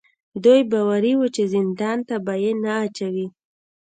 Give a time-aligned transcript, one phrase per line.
[0.43, 3.27] دوی باوري وو چې زندان ته به یې نه اچوي.